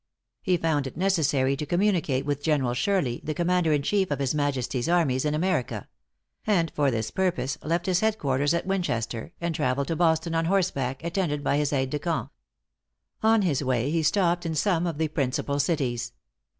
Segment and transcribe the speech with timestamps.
[0.41, 4.89] He found it necessary to communicate with General Shirley, the commander inchief of His Majesty's
[4.89, 5.87] armies in America;
[6.47, 10.45] and for this purpose left his head quarters at Winchester, and travelled to Boston on
[10.45, 12.31] horse back, attended by his aids de camp.
[13.21, 16.13] On his way, he stopped in some of the principal cities.